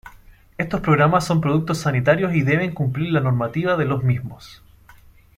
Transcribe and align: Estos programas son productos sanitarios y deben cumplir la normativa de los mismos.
Estos 0.57 0.81
programas 0.81 1.25
son 1.27 1.41
productos 1.41 1.77
sanitarios 1.81 2.33
y 2.33 2.41
deben 2.41 2.73
cumplir 2.73 3.13
la 3.13 3.19
normativa 3.19 3.77
de 3.77 3.85
los 3.85 4.03
mismos. 4.03 4.63